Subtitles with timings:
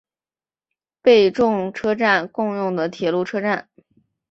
[1.03, 3.69] 贝冢车站共用的铁路车站。